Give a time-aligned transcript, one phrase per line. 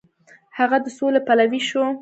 [0.57, 1.89] هغه د سولې پلوی و.